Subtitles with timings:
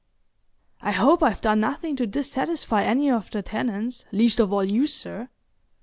[0.81, 4.87] "I hope I've done nothing to dissatisfy any of the tenants, least of all you,
[4.87, 5.29] sir."